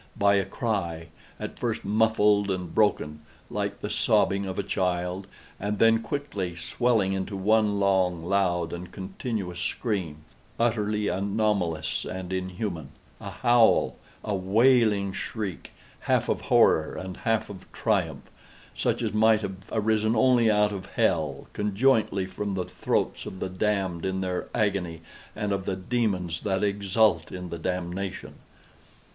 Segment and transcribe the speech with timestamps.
[0.17, 5.27] —by a cry, at first muffled and broken, like the sobbing of a child,
[5.59, 10.23] and then quickly swelling into one long, loud, and continuous scream,
[10.59, 18.31] utterly anomalous and inhuman—a howl—a wailing shriek, half of horror and half of triumph,
[18.75, 23.49] such as might have arisen only out of hell, conjointly from the throats of the
[23.49, 25.01] damned in their agony
[25.35, 28.33] and of the demons that exult in the damnation.